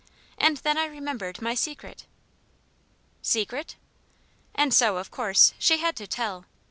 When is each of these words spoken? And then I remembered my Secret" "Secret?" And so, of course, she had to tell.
And 0.39 0.57
then 0.57 0.79
I 0.79 0.85
remembered 0.87 1.43
my 1.43 1.53
Secret" 1.53 2.07
"Secret?" 3.33 3.75
And 4.55 4.73
so, 4.73 4.97
of 4.97 5.11
course, 5.11 5.53
she 5.59 5.77
had 5.77 5.95
to 5.97 6.07
tell. 6.07 6.45